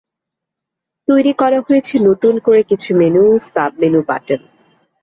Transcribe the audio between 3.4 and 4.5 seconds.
Sub menu button.